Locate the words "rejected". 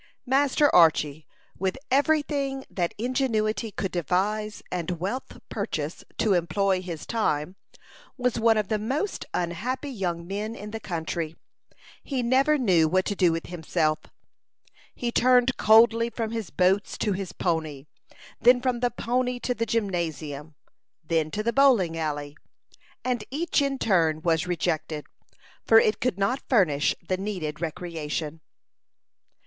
24.47-25.05